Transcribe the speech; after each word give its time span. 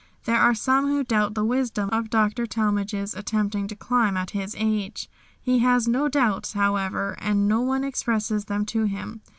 There 0.25 0.41
are 0.41 0.55
some 0.55 0.87
who 0.87 1.03
doubt 1.03 1.35
the 1.35 1.45
wisdom 1.45 1.87
of 1.91 2.09
Dr. 2.09 2.47
Talmage's 2.47 3.13
attempting 3.13 3.67
to 3.67 3.75
climb 3.75 4.17
at 4.17 4.31
his 4.31 4.55
age. 4.57 5.07
He 5.39 5.59
has 5.59 5.87
no 5.87 6.07
doubts, 6.07 6.53
however, 6.53 7.15
and 7.19 7.47
no 7.47 7.61
one 7.61 7.83
expresses 7.83 8.45
them 8.45 8.65
to 8.65 8.85
him. 8.85 9.21